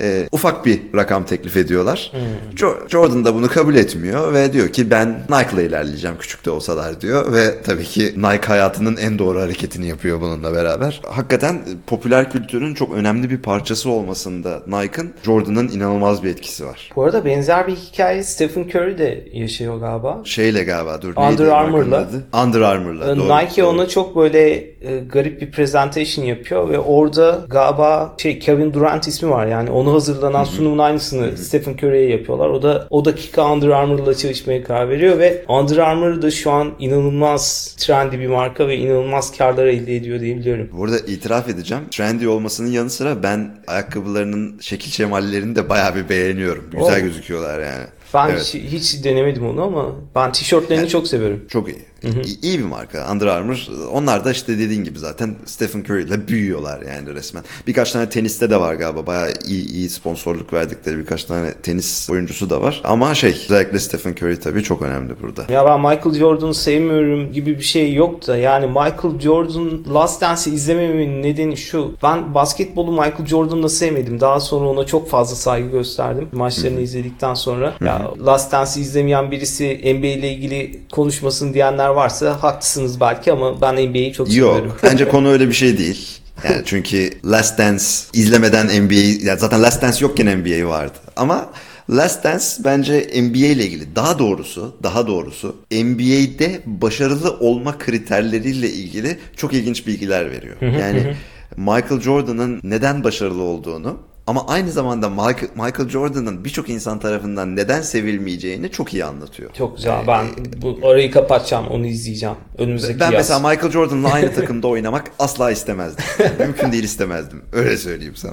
Ee, 0.00 0.28
ufak 0.32 0.66
bir 0.66 0.80
rakam 0.94 1.24
teklif 1.26 1.56
ediyorlar. 1.56 2.12
Jo- 2.56 2.88
Jordan 2.90 3.24
da 3.24 3.34
bunu 3.34 3.48
kabul 3.48 3.74
etmiyor 3.74 4.32
ve 4.32 4.52
diyor 4.52 4.68
ki 4.68 4.90
ben 4.90 5.08
Nike'la 5.30 5.62
ilerleyeceğim 5.62 6.16
küçük 6.18 6.44
de 6.44 6.50
olsalar 6.50 7.00
diyor. 7.00 7.32
Ve 7.32 7.62
tabii 7.62 7.84
ki 7.84 8.02
Nike 8.16 8.46
hayatının 8.46 8.96
en 8.96 9.18
doğru 9.18 9.40
hareketini 9.40 9.88
yapıyor 9.88 10.20
bununla 10.20 10.54
beraber. 10.54 11.00
Hakikaten 11.08 11.60
popüler 11.86 12.30
kültürün 12.32 12.74
çok 12.74 12.94
önemli 12.94 13.30
bir 13.30 13.38
parçası 13.38 13.90
olmasında 13.90 14.62
Nike'ın 14.66 15.12
Jordan'ın 15.22 15.68
inanılmaz 15.68 16.22
bir 16.24 16.28
etkisi 16.30 16.66
var. 16.66 16.90
Bu 16.96 17.04
arada 17.04 17.24
benzer 17.24 17.66
bir 17.66 17.76
hikaye 17.76 18.22
Stephen 18.22 18.62
Curry 18.62 18.98
de 18.98 19.28
yaşıyor 19.32 19.80
galiba. 19.80 20.20
Şeyle 20.24 20.64
galiba 20.64 21.02
dur 21.02 21.16
Under 21.16 21.46
Armour'la. 21.46 21.96
adı? 21.98 22.24
Under 22.44 22.60
Armour'la. 22.60 23.04
Ee, 23.12 23.16
doğru, 23.16 23.36
Nike 23.38 23.62
doğru. 23.62 23.70
ona 23.70 23.88
çok 23.88 24.16
böyle 24.16 24.64
e, 24.82 24.98
garip 24.98 25.40
bir 25.40 25.50
presentation 25.50 26.24
yapıyor 26.24 26.68
ve 26.68 26.78
orada 26.78 27.44
galiba 27.48 28.14
şey 28.18 28.38
Kevin 28.38 28.72
Durant 28.74 29.08
ismi 29.08 29.30
var 29.30 29.46
yani 29.46 29.70
onu 29.70 29.92
hazırlanan 29.92 30.44
sunumun 30.44 30.78
aynısını 30.78 31.36
Stephen 31.36 31.72
Curry'e 31.72 32.08
yapıyorlar. 32.10 32.48
O 32.48 32.62
da 32.62 32.86
o 32.90 33.04
dakika 33.04 33.52
Under 33.52 33.68
Armour'la 33.68 34.14
çalışmaya 34.14 34.64
karar 34.64 34.88
veriyor 34.88 35.18
ve 35.18 35.44
Under 35.48 35.76
Armour 35.78 36.22
da 36.22 36.30
şu 36.30 36.50
an 36.50 36.72
inanılmaz 36.78 37.74
trendy 37.78 38.18
bir 38.18 38.26
marka 38.26 38.68
ve 38.68 38.76
inanılmaz 38.76 39.36
karlar 39.36 39.66
elde 39.66 39.96
ediyor 39.96 40.20
diyebiliyorum. 40.20 40.68
Burada 40.72 40.98
itiraf 40.98 41.48
edeceğim. 41.48 41.84
Trendy 41.90 42.28
olmasının 42.28 42.68
yanı 42.70 42.90
sıra 42.90 43.22
ben 43.22 43.50
ayakkabılarının 43.66 44.58
şekil 44.60 44.90
şemallerini 44.90 45.56
de 45.56 45.68
bayağı 45.68 45.94
bir 45.94 46.08
beğeniyorum. 46.08 46.64
Güzel 46.72 46.98
Oh. 46.98 47.02
gözüküyorlar 47.02 47.58
yani. 47.60 47.84
Ben 48.14 48.28
Evet. 48.30 48.40
hiç, 48.54 48.54
hiç 48.54 49.04
denemedim 49.04 49.46
onu 49.48 49.62
ama 49.62 49.86
ben 50.14 50.32
tişörtlerini 50.32 50.88
çok 50.88 51.08
seviyorum. 51.08 51.44
Çok 51.48 51.68
iyi. 51.68 51.78
İ- 52.02 52.38
iyi 52.46 52.58
bir 52.58 52.64
marka 52.64 53.12
Under 53.12 53.26
Armour. 53.26 53.66
Onlar 53.92 54.24
da 54.24 54.30
işte 54.32 54.58
dediğin 54.58 54.84
gibi 54.84 54.98
zaten 54.98 55.34
Stephen 55.46 55.80
Curry 55.80 56.02
ile 56.02 56.28
büyüyorlar 56.28 56.82
yani 56.82 57.14
resmen. 57.14 57.44
Birkaç 57.66 57.92
tane 57.92 58.08
teniste 58.08 58.50
de 58.50 58.60
var 58.60 58.74
galiba. 58.74 59.06
Bayağı 59.06 59.32
iyi, 59.46 59.68
iyi 59.68 59.88
sponsorluk 59.90 60.52
verdikleri 60.52 60.98
birkaç 60.98 61.24
tane 61.24 61.52
tenis 61.54 62.10
oyuncusu 62.10 62.50
da 62.50 62.62
var. 62.62 62.80
Ama 62.84 63.14
şey 63.14 63.30
özellikle 63.30 63.78
Stephen 63.78 64.12
Curry 64.12 64.40
tabii 64.40 64.62
çok 64.62 64.82
önemli 64.82 65.12
burada. 65.22 65.52
Ya 65.52 65.64
ben 65.66 65.80
Michael 65.80 66.14
Jordan'ı 66.14 66.54
sevmiyorum 66.54 67.32
gibi 67.32 67.58
bir 67.58 67.62
şey 67.64 67.94
yok 67.94 68.26
da 68.26 68.36
yani 68.36 68.66
Michael 68.66 69.20
Jordan 69.20 69.94
Last 69.94 70.20
Dance'i 70.20 70.54
izlemememin 70.54 71.22
nedeni 71.22 71.56
şu. 71.56 71.94
Ben 72.02 72.34
basketbolu 72.34 72.92
Michael 72.92 73.26
Jordan'da 73.26 73.68
sevmedim. 73.68 74.20
Daha 74.20 74.40
sonra 74.40 74.68
ona 74.68 74.86
çok 74.86 75.10
fazla 75.10 75.36
saygı 75.36 75.68
gösterdim. 75.70 76.28
Maçlarını 76.32 76.80
izledikten 76.80 77.34
sonra. 77.34 77.74
Ya 77.84 78.10
Last 78.26 78.52
Dance'i 78.52 78.82
izlemeyen 78.82 79.30
birisi 79.30 79.64
NBA 79.84 80.06
ile 80.06 80.32
ilgili 80.32 80.80
konuşmasın 80.92 81.54
diyenler 81.54 81.87
varsa 81.96 82.42
haklısınız 82.42 83.00
belki 83.00 83.32
ama 83.32 83.60
ben 83.60 83.74
NBA'yi 83.74 84.12
çok 84.12 84.28
seviyorum. 84.28 84.66
Yok. 84.66 84.78
Bence 84.82 85.08
konu 85.08 85.28
öyle 85.28 85.48
bir 85.48 85.52
şey 85.52 85.78
değil. 85.78 86.08
Yani 86.44 86.62
çünkü 86.64 87.10
Last 87.24 87.58
Dance 87.58 87.84
izlemeden 88.12 88.66
NBA, 88.66 89.26
ya 89.26 89.36
zaten 89.36 89.62
Last 89.62 89.82
Dance 89.82 89.98
yokken 90.00 90.38
NBA 90.38 90.68
vardı. 90.68 90.98
Ama 91.16 91.46
Last 91.90 92.24
Dance 92.24 92.44
bence 92.64 92.92
NBA 93.22 93.46
ile 93.46 93.66
ilgili 93.66 93.96
daha 93.96 94.18
doğrusu, 94.18 94.76
daha 94.82 95.06
doğrusu 95.06 95.56
NBA'de 95.70 96.60
başarılı 96.66 97.36
olma 97.40 97.78
kriterleriyle 97.78 98.70
ilgili 98.70 99.18
çok 99.36 99.54
ilginç 99.54 99.86
bilgiler 99.86 100.30
veriyor. 100.30 100.56
Yani 100.60 101.16
Michael 101.56 102.00
Jordan'ın 102.00 102.60
neden 102.62 103.04
başarılı 103.04 103.42
olduğunu 103.42 103.96
ama 104.28 104.46
aynı 104.46 104.70
zamanda 104.72 105.08
Michael, 105.08 105.48
Michael 105.54 105.88
Jordan'ın 105.88 106.44
birçok 106.44 106.68
insan 106.68 106.98
tarafından 106.98 107.56
neden 107.56 107.82
sevilmeyeceğini 107.82 108.70
çok 108.70 108.94
iyi 108.94 109.04
anlatıyor. 109.04 109.50
Çok 109.54 109.76
güzel. 109.76 110.06
Ben 110.06 110.26
bu 110.62 110.88
arayı 110.88 111.10
kapatacağım. 111.10 111.66
Onu 111.68 111.86
izleyeceğim. 111.86 112.34
Önümüzdeki 112.58 113.00
Ben 113.00 113.04
yaz. 113.10 113.14
mesela 113.14 113.38
Michael 113.38 113.72
Jordan'la 113.72 114.12
aynı 114.12 114.34
takımda 114.34 114.68
oynamak 114.68 115.10
asla 115.18 115.50
istemezdim. 115.50 116.04
Mümkün 116.38 116.72
değil 116.72 116.84
istemezdim. 116.84 117.42
Öyle 117.52 117.76
söyleyeyim 117.76 118.16
sana. 118.16 118.32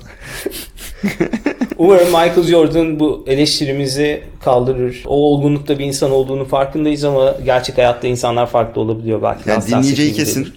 Umarım 1.77 2.07
Michael 2.07 2.43
Jordan 2.43 2.99
bu 2.99 3.25
eleştirimizi 3.27 4.23
kaldırır. 4.43 5.03
O 5.05 5.33
olgunlukta 5.33 5.79
bir 5.79 5.85
insan 5.85 6.11
olduğunu 6.11 6.45
farkındayız 6.45 7.03
ama 7.03 7.35
gerçek 7.45 7.77
hayatta 7.77 8.07
insanlar 8.07 8.47
farklı 8.49 8.81
olabiliyor 8.81 9.21
belki. 9.21 9.49
Yani 9.49 9.67
dinleyeceği 9.67 10.13
kesin. 10.13 10.53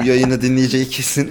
Bu 0.00 0.06
yayını 0.08 0.42
dinleyeceği 0.42 0.88
kesin. 0.88 1.30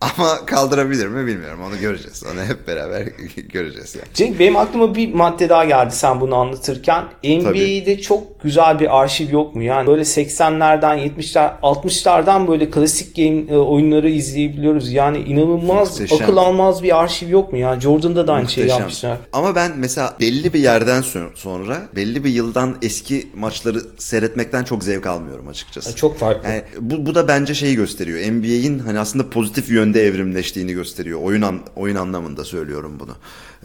Ama 0.00 0.46
kaldırabilir 0.46 1.06
mi 1.08 1.26
bilmiyorum. 1.26 1.60
Onu 1.68 1.80
göreceğiz. 1.80 2.22
Onu 2.32 2.44
hep 2.44 2.66
beraber 2.68 3.02
göreceğiz 3.52 3.94
yani. 3.94 4.06
Cenk 4.14 4.38
benim 4.38 4.56
aklıma 4.56 4.94
bir 4.94 5.14
madde 5.14 5.48
daha 5.48 5.64
geldi 5.64 5.94
sen 5.94 6.20
bunu 6.20 6.34
anlatırken. 6.34 7.04
NBA'de 7.24 8.00
çok 8.00 8.42
güzel 8.42 8.80
bir 8.80 9.00
arşiv 9.00 9.32
yok 9.32 9.54
mu? 9.56 9.62
Yani 9.62 9.86
böyle 9.86 10.02
80'lerden 10.02 10.98
70'ler 10.98 11.50
60'lardan 11.62 12.48
böyle 12.48 12.70
klasik 12.70 13.16
game 13.16 13.42
e, 13.50 13.56
oyunları 13.56 14.10
izleyebiliyoruz. 14.10 14.92
Yani 14.92 15.18
inanılmaz 15.18 15.90
Muhteşem. 16.00 16.22
akıl 16.22 16.36
almaz 16.36 16.82
bir 16.82 17.00
arşiv 17.00 17.28
yok 17.28 17.52
mu 17.52 17.58
ya? 17.58 17.80
Jordan'da 17.80 18.26
da 18.26 18.32
aynı 18.32 18.42
Muhteşem. 18.42 18.68
yapmışlar. 18.68 19.16
Ama 19.32 19.54
ben 19.54 19.72
mesela 19.76 20.16
belli 20.20 20.52
bir 20.54 20.60
yerden 20.60 21.02
so- 21.02 21.36
sonra 21.36 21.76
belli 21.96 22.24
bir 22.24 22.30
yıldan 22.30 22.76
eski 22.82 23.26
maçları 23.34 23.80
seyretmekten 23.98 24.64
çok 24.64 24.84
zevk 24.84 25.06
almıyorum 25.06 25.48
açıkçası. 25.48 25.96
Çok 25.96 26.18
farklı. 26.18 26.48
Yani 26.48 26.62
bu, 26.80 27.06
bu 27.06 27.14
da 27.14 27.28
bence 27.28 27.54
şeyi 27.54 27.76
gösteriyor. 27.76 28.18
NBA'in 28.32 28.78
hani 28.78 28.98
aslında 28.98 29.30
pozitif 29.30 29.70
yönde 29.90 30.06
evrimleştiğini 30.06 30.72
gösteriyor. 30.72 31.20
Oyun 31.22 31.42
an, 31.42 31.60
oyun 31.76 31.96
anlamında 31.96 32.44
söylüyorum 32.44 32.96
bunu. 33.00 33.16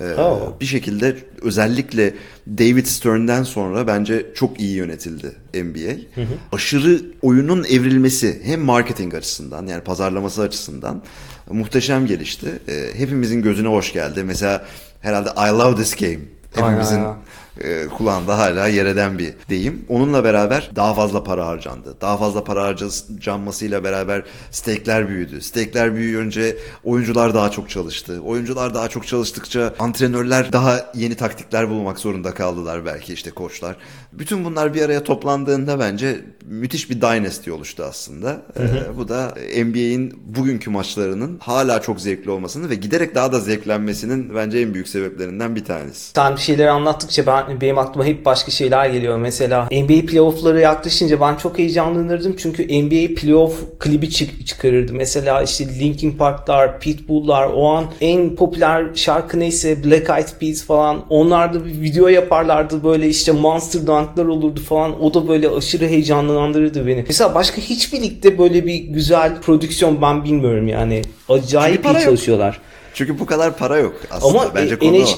Ee, 0.02 0.16
Oh. 0.16 0.60
Bir 0.62 0.66
şekilde 0.66 1.18
özellikle 1.42 2.14
David 2.48 2.86
Stern'den 2.86 3.44
sonra 3.44 3.88
bence 3.88 4.26
çok 4.36 4.60
iyi 4.60 4.76
yönetildi 4.76 5.32
NBA. 5.54 6.22
Aşırı 6.52 7.02
oyunun 7.22 7.64
evrilmesi 7.64 8.42
hem 8.44 8.62
marketing 8.62 9.14
açısından 9.14 9.68
yani 9.68 9.84
pazarlaması 9.84 10.42
açısından 10.42 11.02
muhteşem 11.50 12.06
gelişti. 12.06 12.48
Ee, 12.68 12.90
hepimizin 12.94 13.42
gözüne 13.42 13.68
hoş 13.68 13.94
geldi. 13.94 14.24
Mesela 14.24 14.66
herhalde 15.02 15.30
I 15.30 15.50
love 15.60 15.76
this 15.76 15.96
game. 15.96 16.20
Aynen, 16.56 16.68
Hepimizin 16.70 16.96
aynen. 16.96 17.16
E, 17.62 17.88
kulağında 17.88 18.38
hala 18.38 18.68
yer 18.68 18.86
eden 18.86 19.18
bir 19.18 19.34
deyim. 19.50 19.86
Onunla 19.90 20.24
beraber 20.24 20.72
daha 20.76 20.94
fazla 20.94 21.24
para 21.24 21.48
harcandı. 21.48 21.96
Daha 22.02 22.18
fazla 22.18 22.44
para 22.44 22.64
harcanmasıyla 22.64 23.84
beraber 23.84 24.24
stekler 24.52 25.10
büyüdü. 25.10 25.42
Stekler 25.42 25.96
büyüyünce 25.96 26.58
oyuncular 26.84 27.34
daha 27.34 27.52
çok 27.52 27.70
çalıştı. 27.70 28.22
Oyuncular 28.26 28.74
daha 28.74 28.88
çok 28.88 29.08
çalıştıkça 29.08 29.74
antrenörler 29.80 30.52
daha 30.52 30.92
yeni 30.94 31.16
taktikler 31.16 31.70
bulmak 31.70 32.00
zorunda 32.00 32.34
kaldılar 32.34 32.86
belki 32.86 33.14
işte 33.14 33.32
koçlar. 33.32 33.76
Bütün 34.14 34.46
bunlar 34.46 34.74
bir 34.74 34.82
araya 34.82 35.04
toplandığında 35.04 35.80
bence 35.80 36.22
müthiş 36.46 36.90
bir 36.90 37.02
dynasty 37.02 37.52
oluştu 37.52 37.84
aslında. 37.84 38.42
E, 38.60 38.98
bu 38.98 39.08
da 39.08 39.34
NBA'in 39.66 40.24
bugünkü 40.26 40.70
maçlarının 40.70 41.38
hala 41.40 41.82
çok 41.82 42.02
zevkli 42.02 42.32
olmasını 42.32 42.70
ve 42.70 42.76
giderek 42.76 43.16
daha 43.16 43.32
da 43.32 43.40
zevklenmesinin 43.40 44.36
bence 44.36 44.60
en 44.60 44.74
büyük 44.74 44.88
sebeplerinden 44.88 45.56
bir 45.56 45.66
tanesi. 45.66 46.12
Sen 46.16 46.36
bir 46.36 46.42
şeyleri 46.42 46.70
anlattıkça 46.70 47.26
ben 47.26 47.45
benim 47.62 47.78
aklıma 47.78 48.06
hep 48.06 48.26
başka 48.26 48.52
şeyler 48.52 48.90
geliyor. 48.90 49.18
Mesela 49.18 49.68
NBA 49.72 50.06
playoff'ları 50.06 50.60
yaklaşınca 50.60 51.22
ben 51.22 51.36
çok 51.36 51.58
heyecanlanırdım. 51.58 52.36
Çünkü 52.38 52.64
NBA 52.64 53.16
playoff 53.16 53.80
klibi 53.80 54.10
çık- 54.10 54.48
çıkarırdı. 54.48 54.94
Mesela 54.94 55.42
işte 55.42 55.80
Linkin 55.80 56.12
Park'lar, 56.12 56.80
Pitbull'lar 56.80 57.50
o 57.56 57.68
an 57.70 57.86
en 58.02 58.36
popüler 58.36 58.86
şarkı 58.96 59.40
neyse 59.40 59.84
Black 59.84 60.10
Eyed 60.10 60.28
Peas 60.40 60.64
falan 60.64 61.06
onlar 61.10 61.54
da 61.54 61.66
bir 61.66 61.82
video 61.82 62.08
yaparlardı. 62.08 62.84
Böyle 62.84 63.08
işte 63.08 63.32
Monster 63.32 63.88
Dunk'lar 63.88 64.26
olurdu 64.26 64.60
falan. 64.60 65.04
O 65.04 65.14
da 65.14 65.28
böyle 65.28 65.50
aşırı 65.50 65.88
heyecanlandırırdı 65.88 66.88
beni. 66.88 67.06
Mesela 67.08 67.36
başka 67.36 67.62
hiçbir 67.62 68.02
ligde 68.02 68.38
böyle 68.38 68.66
bir 68.66 68.76
güzel 68.76 69.42
prodüksiyon 69.42 70.02
ben 70.02 70.24
bilmiyorum 70.24 70.68
yani. 70.68 71.02
Acayip 71.30 71.86
iyi 71.86 71.88
yok. 71.88 72.02
çalışıyorlar. 72.02 72.60
Çünkü 72.94 73.20
bu 73.20 73.26
kadar 73.26 73.58
para 73.58 73.78
yok 73.78 73.94
aslında. 74.12 74.40
Ama 74.42 74.56
Bence 74.56 74.74
e, 74.74 74.80
konu 74.80 75.04
NH 75.04 75.10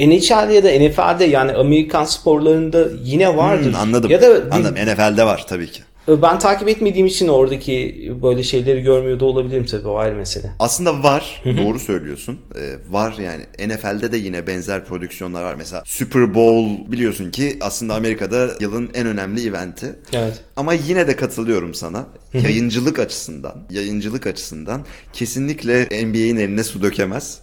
NHL 0.00 0.50
ya 0.50 0.64
da 0.64 0.68
NFL'de 0.68 1.24
yani 1.24 1.52
Amerikan 1.52 2.04
sporlarında 2.04 2.88
yine 3.04 3.36
vardır. 3.36 3.72
Hmm, 3.72 3.80
anladım. 3.80 4.10
Ya 4.10 4.22
da 4.22 4.42
anladım. 4.50 4.74
NFL'de 4.86 5.24
var 5.26 5.46
tabii 5.48 5.70
ki. 5.70 5.82
ben 6.08 6.38
takip 6.38 6.68
etmediğim 6.68 7.06
için 7.06 7.28
oradaki 7.28 8.12
böyle 8.22 8.42
şeyleri 8.42 8.82
görmüyor 8.82 9.20
da 9.20 9.24
olabilirim 9.24 9.66
tabii 9.66 9.88
o 9.88 9.96
ayrı 9.96 10.14
mesele. 10.16 10.50
Aslında 10.58 11.02
var. 11.02 11.42
Doğru 11.44 11.78
söylüyorsun. 11.78 12.38
Ee, 12.58 12.92
var 12.92 13.14
yani. 13.22 13.42
NFL'de 13.68 14.12
de 14.12 14.16
yine 14.16 14.46
benzer 14.46 14.84
prodüksiyonlar 14.84 15.44
var. 15.44 15.54
Mesela 15.54 15.82
Super 15.86 16.34
Bowl 16.34 16.92
biliyorsun 16.92 17.30
ki 17.30 17.58
aslında 17.60 17.94
Amerika'da 17.94 18.48
yılın 18.60 18.90
en 18.94 19.06
önemli 19.06 19.48
eventi. 19.48 19.94
Evet. 20.12 20.40
Ama 20.56 20.72
yine 20.72 21.06
de 21.08 21.16
katılıyorum 21.16 21.74
sana. 21.74 22.06
Yayıncılık 22.34 22.98
açısından, 22.98 23.54
yayıncılık 23.70 24.26
açısından 24.26 24.84
kesinlikle 25.12 25.84
NBA'in 26.06 26.36
eline 26.36 26.64
su 26.64 26.82
dökemez. 26.82 27.38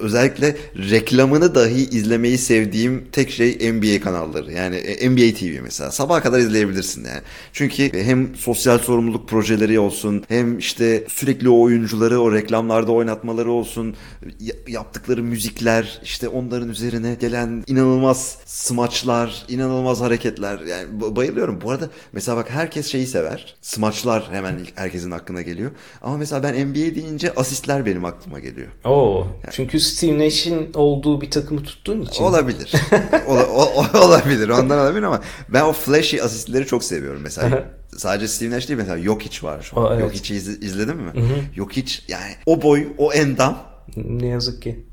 Özellikle 0.00 0.56
reklamını 0.90 1.54
dahi 1.54 1.88
izlemeyi 1.90 2.38
sevdiğim 2.38 3.04
tek 3.12 3.30
şey 3.30 3.72
NBA 3.72 4.00
kanalları. 4.00 4.52
Yani 4.52 4.76
e, 4.76 5.10
NBA 5.10 5.34
TV 5.38 5.62
mesela. 5.62 5.90
Sabaha 5.90 6.22
kadar 6.22 6.38
izleyebilirsin 6.38 7.04
yani. 7.04 7.20
Çünkü 7.52 8.02
hem 8.02 8.36
sosyal 8.36 8.78
sorumluluk 8.78 9.28
projeleri 9.28 9.78
olsun, 9.78 10.24
hem 10.28 10.58
işte 10.58 11.04
sürekli 11.08 11.48
o 11.48 11.60
oyuncuları 11.60 12.20
o 12.20 12.32
reklamlarda 12.32 12.92
oynatmaları 12.92 13.50
olsun, 13.50 13.94
ya- 14.40 14.54
yaptıkları 14.68 15.22
müzikler, 15.22 16.00
işte 16.04 16.28
onların 16.28 16.68
üzerine 16.68 17.14
gelen 17.20 17.64
inanılmaz 17.66 18.38
smaçlar, 18.46 19.44
inanılmaz 19.48 20.00
hareketler. 20.00 20.58
Yani 20.60 20.88
ba- 21.00 21.16
bayılıyorum. 21.16 21.60
Bu 21.60 21.70
arada 21.70 21.90
mesela 22.12 22.36
bak 22.36 22.50
herkes 22.50 22.86
şeyi 22.86 23.06
sever. 23.06 23.54
Smaçlar 23.62 24.28
hemen 24.34 24.58
ilk 24.58 24.78
herkesin 24.78 25.10
aklına 25.10 25.42
geliyor. 25.42 25.70
Ama 26.02 26.16
mesela 26.16 26.42
ben 26.42 26.66
NBA 26.68 26.74
deyince 26.94 27.34
asistler 27.34 27.86
benim 27.86 28.04
aklıma 28.04 28.38
geliyor. 28.38 28.68
Oo. 28.84 29.26
Çünkü 29.50 29.80
Steve 29.80 30.26
Nash'in 30.26 30.72
olduğu 30.74 31.20
bir 31.20 31.30
takımı 31.30 31.62
tuttuğun 31.62 32.02
için. 32.02 32.22
Olabilir. 32.24 32.72
Ola- 33.28 33.46
o- 33.46 33.98
olabilir. 34.06 34.48
Ondan 34.48 34.78
olabilir 34.78 35.02
ama 35.02 35.20
ben 35.48 35.62
o 35.62 35.72
flashy 35.72 36.22
asistleri 36.22 36.66
çok 36.66 36.84
seviyorum 36.84 37.20
mesela. 37.22 37.64
Sadece 37.96 38.28
Steve 38.28 38.50
Nash 38.50 38.68
değil 38.68 38.78
mesela 38.78 38.98
Jokic 38.98 39.46
var 39.46 39.62
şu 39.62 39.80
an. 39.80 39.84
Aa, 39.84 39.94
evet. 39.94 40.04
Jokic'i 40.04 40.36
iz- 40.36 40.62
izledin 40.62 40.96
mi? 40.96 41.12
Jokic 41.56 41.92
yani 42.08 42.32
o 42.46 42.62
boy, 42.62 42.86
o 42.98 43.12
endam 43.12 43.58
Ne 43.96 44.26
yazık 44.26 44.62
ki. 44.62 44.84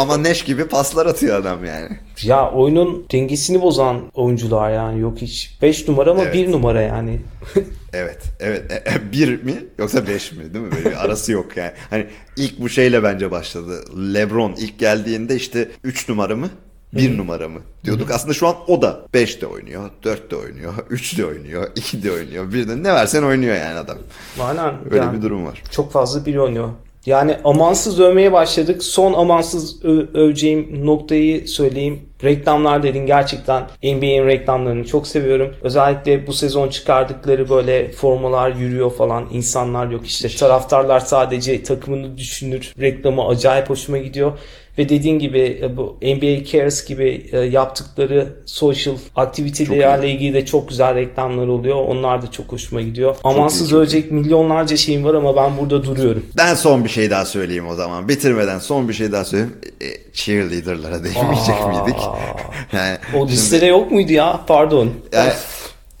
Ama 0.00 0.22
Nash 0.22 0.44
gibi 0.44 0.66
paslar 0.66 1.06
atıyor 1.06 1.40
adam 1.40 1.64
yani. 1.64 1.88
Ya 2.22 2.50
oyunun 2.50 3.06
dengesini 3.12 3.62
bozan 3.62 4.00
oyuncular 4.14 4.70
yani 4.70 5.00
yok 5.00 5.18
hiç. 5.18 5.58
5 5.62 5.88
numara 5.88 6.10
ama 6.10 6.22
Evet. 6.22 6.34
1 6.34 6.52
numara 6.52 6.82
yani. 6.82 7.20
Evet, 7.96 8.22
evet. 8.40 8.72
E, 8.72 8.74
e, 8.74 9.12
bir 9.12 9.42
mi 9.42 9.54
yoksa 9.78 10.06
beş 10.06 10.32
mi 10.32 10.54
değil 10.54 10.64
mi? 10.64 10.72
Böyle 10.72 10.84
bir 10.90 11.04
arası 11.04 11.32
yok 11.32 11.56
yani. 11.56 11.70
Hani 11.90 12.06
ilk 12.36 12.60
bu 12.60 12.68
şeyle 12.68 13.02
bence 13.02 13.30
başladı. 13.30 13.84
LeBron 14.14 14.52
ilk 14.52 14.78
geldiğinde 14.78 15.36
işte 15.36 15.68
3 15.84 16.08
numara 16.08 16.36
mı? 16.36 16.50
1 16.92 17.18
numara 17.18 17.48
mı 17.48 17.60
diyorduk. 17.84 18.10
Aslında 18.10 18.34
şu 18.34 18.48
an 18.48 18.54
o 18.66 18.82
da 18.82 19.00
5 19.14 19.40
de 19.40 19.46
oynuyor, 19.46 19.90
4 20.04 20.30
de 20.30 20.36
oynuyor, 20.36 20.74
3 20.90 21.18
de 21.18 21.26
oynuyor, 21.26 21.68
2 21.76 22.02
de 22.02 22.12
oynuyor. 22.12 22.52
Bir 22.52 22.68
de 22.68 22.82
ne 22.82 22.94
versen 22.94 23.22
oynuyor 23.22 23.56
yani 23.56 23.78
adam. 23.78 23.98
Aynen. 24.40 24.74
Öyle 24.84 24.96
yani 24.96 25.16
bir 25.16 25.22
durum 25.22 25.46
var. 25.46 25.62
Çok 25.70 25.92
fazla 25.92 26.26
biri 26.26 26.40
oynuyor. 26.40 26.68
Yani 27.06 27.36
amansız 27.44 28.00
övmeye 28.00 28.32
başladık. 28.32 28.82
Son 28.82 29.12
amansız 29.12 29.84
ö- 29.84 30.06
öveceğim 30.14 30.86
noktayı 30.86 31.48
söyleyeyim. 31.48 32.00
Reklamlar 32.24 32.82
dedin 32.82 33.06
gerçekten 33.06 33.62
NBA'in 33.82 34.26
reklamlarını 34.26 34.84
çok 34.84 35.06
seviyorum. 35.06 35.54
Özellikle 35.62 36.26
bu 36.26 36.32
sezon 36.32 36.68
çıkardıkları 36.68 37.48
böyle 37.48 37.92
formalar 37.92 38.50
yürüyor 38.50 38.92
falan 38.92 39.28
insanlar 39.32 39.90
yok 39.90 40.06
işte 40.06 40.28
taraftarlar 40.28 41.00
sadece 41.00 41.62
takımını 41.62 42.18
düşünür. 42.18 42.74
Reklamı 42.80 43.26
acayip 43.28 43.70
hoşuma 43.70 43.98
gidiyor. 43.98 44.38
Ve 44.78 44.88
dediğin 44.88 45.18
gibi 45.18 45.58
e, 45.62 45.76
bu 45.76 45.96
NBA 46.02 46.44
Cares 46.44 46.84
gibi 46.86 47.26
e, 47.32 47.38
yaptıkları 47.38 48.32
social 48.46 48.94
aktivitelerle 49.16 50.10
ilgili 50.10 50.34
de 50.34 50.46
çok 50.46 50.68
güzel 50.68 50.94
reklamlar 50.94 51.46
oluyor. 51.46 51.76
Onlar 51.76 52.22
da 52.22 52.30
çok 52.30 52.52
hoşuma 52.52 52.80
gidiyor. 52.82 53.16
Amansız 53.24 53.70
çok 53.70 53.78
ölecek 53.78 54.10
milyonlarca 54.10 54.76
şeyim 54.76 55.04
var 55.04 55.14
ama 55.14 55.36
ben 55.36 55.56
burada 55.58 55.84
duruyorum. 55.84 56.26
Ben 56.36 56.54
son 56.54 56.84
bir 56.84 56.88
şey 56.88 57.10
daha 57.10 57.24
söyleyeyim 57.24 57.68
o 57.68 57.74
zaman. 57.74 58.08
Bitirmeden 58.08 58.58
son 58.58 58.88
bir 58.88 58.94
şey 58.94 59.12
daha 59.12 59.24
söyleyeyim. 59.24 59.56
E, 59.80 59.86
cheerleader'lara 60.12 61.04
değinmeyecek 61.04 61.66
miydik? 61.68 62.00
Yani 62.72 62.96
O 63.14 63.18
şimdi- 63.18 63.32
listede 63.32 63.66
yok 63.66 63.90
muydu 63.90 64.12
ya? 64.12 64.40
Pardon. 64.46 64.90
Yani, 65.12 65.32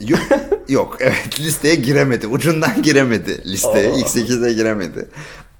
yok, 0.00 0.20
yok 0.68 0.96
evet 1.00 1.40
listeye 1.40 1.74
giremedi. 1.74 2.26
Ucundan 2.26 2.82
giremedi 2.82 3.42
listeye. 3.52 3.88
Aa. 3.92 3.96
İlk 3.96 4.06
8'e 4.06 4.52
giremedi. 4.52 5.08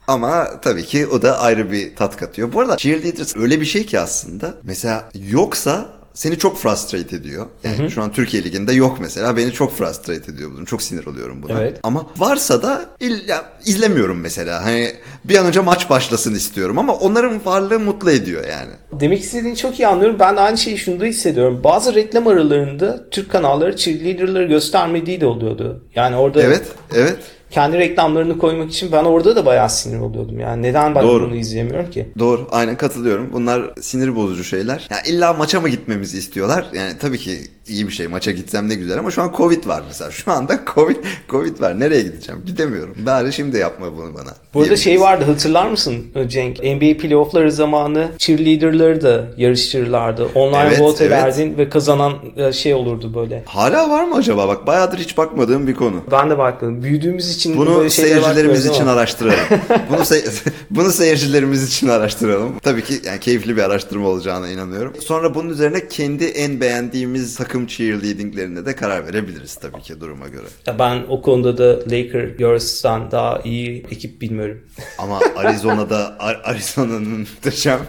Ama 0.08 0.60
tabii 0.60 0.84
ki 0.84 1.06
o 1.06 1.22
da 1.22 1.38
ayrı 1.40 1.72
bir 1.72 1.96
tat 1.96 2.16
katıyor. 2.16 2.52
Bu 2.52 2.60
arada 2.60 2.76
cheerleaders 2.76 3.36
öyle 3.36 3.60
bir 3.60 3.66
şey 3.66 3.86
ki 3.86 4.00
aslında. 4.00 4.54
Mesela 4.62 5.08
yoksa 5.30 5.86
seni 6.14 6.38
çok 6.38 6.58
frustrate 6.58 7.16
ediyor. 7.16 7.46
Yani 7.64 7.90
şu 7.90 8.02
an 8.02 8.12
Türkiye 8.12 8.44
Ligi'nde 8.44 8.72
yok 8.72 8.98
mesela. 9.00 9.36
Beni 9.36 9.52
çok 9.52 9.76
frustrate 9.76 10.32
ediyor 10.32 10.50
bunun. 10.54 10.64
Çok 10.64 10.82
sinir 10.82 11.06
oluyorum 11.06 11.42
buna. 11.42 11.60
Evet. 11.60 11.80
Ama 11.82 12.06
varsa 12.18 12.62
da 12.62 12.84
il- 13.00 13.28
ya, 13.28 13.44
izlemiyorum 13.64 14.20
mesela. 14.20 14.64
Hani 14.64 14.92
bir 15.24 15.36
an 15.38 15.46
önce 15.46 15.60
maç 15.60 15.90
başlasın 15.90 16.34
istiyorum 16.34 16.78
ama 16.78 16.94
onların 16.94 17.44
varlığı 17.44 17.80
mutlu 17.80 18.10
ediyor 18.10 18.44
yani. 18.48 18.70
Demek 19.00 19.20
istediğini 19.22 19.56
çok 19.56 19.80
iyi 19.80 19.86
anlıyorum. 19.86 20.16
Ben 20.20 20.36
de 20.36 20.40
aynı 20.40 20.58
şeyi 20.58 20.78
şunda 20.78 21.04
hissediyorum. 21.04 21.60
Bazı 21.64 21.94
reklam 21.94 22.26
aralarında 22.26 23.10
Türk 23.10 23.30
kanalları 23.32 23.76
cheerleader'ları 23.76 24.44
göstermediği 24.44 25.20
de 25.20 25.26
oluyordu. 25.26 25.84
Yani 25.94 26.16
orada 26.16 26.42
Evet, 26.42 26.64
evet. 26.94 27.16
Kendi 27.54 27.78
reklamlarını 27.78 28.38
koymak 28.38 28.70
için 28.70 28.92
ben 28.92 29.04
orada 29.04 29.36
da 29.36 29.46
bayağı 29.46 29.70
sinir 29.70 30.00
oluyordum. 30.00 30.40
Yani 30.40 30.62
neden 30.62 30.94
ben 30.94 31.02
Doğru. 31.02 31.26
bunu 31.26 31.36
izleyemiyorum 31.36 31.90
ki? 31.90 32.08
Doğru 32.18 32.48
aynen 32.50 32.76
katılıyorum. 32.76 33.30
Bunlar 33.32 33.70
sinir 33.80 34.16
bozucu 34.16 34.44
şeyler. 34.44 34.86
Ya 34.90 34.96
illa 35.02 35.32
maça 35.32 35.60
mı 35.60 35.68
gitmemizi 35.68 36.18
istiyorlar? 36.18 36.66
Yani 36.72 36.92
tabii 36.98 37.18
ki 37.18 37.38
iyi 37.68 37.86
bir 37.88 37.92
şey 37.92 38.06
maça 38.06 38.30
gitsem 38.30 38.68
ne 38.68 38.74
güzel 38.74 38.98
ama 38.98 39.10
şu 39.10 39.22
an 39.22 39.32
Covid 39.36 39.66
var 39.66 39.82
mesela. 39.88 40.10
Şu 40.10 40.32
anda 40.32 40.60
Covid 40.74 40.96
Covid 41.28 41.60
var. 41.60 41.80
Nereye 41.80 42.02
gideceğim? 42.02 42.42
Gidemiyorum. 42.46 42.94
Bari 43.06 43.32
şimdi 43.32 43.58
yapma 43.58 43.96
bunu 43.96 44.14
bana. 44.14 44.34
Burada 44.54 44.76
şey 44.76 45.00
vardı 45.00 45.24
hatırlar 45.24 45.66
mısın 45.70 46.04
Cenk? 46.28 46.58
NBA 46.62 46.96
playoffları 46.98 47.52
zamanı 47.52 48.08
cheerleader'ları 48.18 49.02
da 49.02 49.24
yarıştırırlardı. 49.36 50.24
Online 50.34 50.56
Evet, 50.68 50.80
vote 50.80 51.04
evet. 51.04 51.12
ederdin 51.18 51.58
ve 51.58 51.68
kazanan 51.68 52.12
e, 52.36 52.52
şey 52.52 52.74
olurdu 52.74 53.14
böyle. 53.14 53.42
Hala 53.46 53.90
var 53.90 54.04
mı 54.04 54.14
acaba? 54.16 54.48
Bak 54.48 54.66
bayağıdır 54.66 54.98
hiç 54.98 55.16
bakmadığım 55.16 55.66
bir 55.66 55.74
konu. 55.74 55.96
Ben 56.10 56.30
de 56.30 56.38
baktım. 56.38 56.82
Büyüdüğümüz 56.82 57.30
için 57.36 57.56
Bunu 57.56 57.76
böyle 57.78 57.90
seyircilerimiz 57.90 58.66
için 58.66 58.86
araştıralım. 58.86 59.38
bunu 59.90 60.00
se- 60.00 60.30
bunu 60.70 60.90
seyircilerimiz 60.90 61.68
için 61.68 61.88
araştıralım. 61.88 62.52
Tabii 62.62 62.84
ki 62.84 62.94
yani 63.06 63.20
keyifli 63.20 63.56
bir 63.56 63.62
araştırma 63.62 64.08
olacağına 64.08 64.48
inanıyorum. 64.48 64.92
Sonra 65.00 65.34
bunun 65.34 65.50
üzerine 65.50 65.88
kendi 65.88 66.24
en 66.24 66.60
beğendiğimiz 66.60 67.36
takım 67.36 67.53
cheerleadinglerine 67.66 68.66
de 68.66 68.76
karar 68.76 69.06
verebiliriz 69.06 69.54
tabii 69.54 69.80
ki 69.82 70.00
duruma 70.00 70.28
göre. 70.28 70.46
Ya 70.66 70.78
Ben 70.78 71.02
o 71.08 71.22
konuda 71.22 71.58
da 71.58 71.80
Lakers'tan 71.90 73.10
daha 73.10 73.40
iyi 73.44 73.86
ekip 73.90 74.20
bilmiyorum. 74.20 74.60
Ama 74.98 75.20
Arizona'da 75.36 76.16
Ar- 76.18 76.40
Arizona'nın 76.44 77.18
muhteşem 77.20 77.80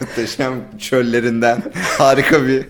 muhteşem 0.00 0.54
çöllerinden 0.78 1.62
harika 1.98 2.46
bir 2.46 2.64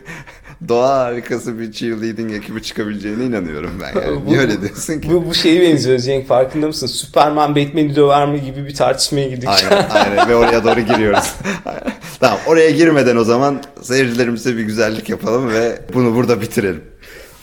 doğa 0.69 0.99
harikası 0.99 1.59
bir 1.59 1.73
cheerleading 1.73 2.33
ekibi 2.35 2.63
çıkabileceğine 2.63 3.25
inanıyorum 3.25 3.71
ben 3.83 4.01
yani. 4.01 4.25
Niye 4.27 4.39
öyle 4.39 4.61
diyorsun 4.61 5.01
ki? 5.01 5.11
Bu, 5.11 5.27
bu 5.27 5.35
şeye 5.35 5.61
benziyor 5.61 5.99
Cenk 5.99 6.27
farkında 6.29 6.67
mısın? 6.67 6.87
Superman 6.87 7.57
Batman'i 7.57 7.97
döver 7.97 8.29
mi 8.29 8.43
gibi 8.43 8.67
bir 8.67 8.75
tartışmaya 8.75 9.29
girdik. 9.29 9.49
Aynen 9.49 9.87
aynen 9.91 10.29
ve 10.29 10.35
oraya 10.37 10.65
doğru 10.65 10.81
giriyoruz. 10.81 11.35
Tamam 12.21 12.39
oraya 12.47 12.71
girmeden 12.71 13.17
o 13.17 13.25
zaman 13.25 13.63
seyircilerimize 13.83 14.57
bir 14.57 14.63
güzellik 14.63 15.09
yapalım 15.09 15.53
ve 15.53 15.79
bunu 15.95 16.15
burada 16.15 16.41
bitirelim. 16.41 16.85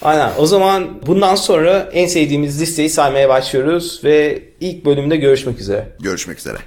Aynen. 0.01 0.31
O 0.37 0.45
zaman 0.45 1.01
bundan 1.07 1.35
sonra 1.35 1.89
en 1.93 2.07
sevdiğimiz 2.07 2.61
listeyi 2.61 2.89
saymaya 2.89 3.29
başlıyoruz 3.29 4.01
ve 4.03 4.43
ilk 4.59 4.85
bölümde 4.85 5.17
görüşmek 5.17 5.59
üzere. 5.59 5.87
Görüşmek 5.99 6.39
üzere. 6.39 6.57